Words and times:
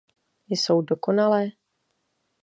Jsou 0.49 0.81
dokonalé? 0.81 1.51